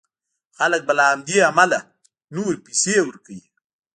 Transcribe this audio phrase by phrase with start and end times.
[0.57, 1.79] خلک به له همدې امله
[2.35, 3.43] نورې پيسې ورکوي.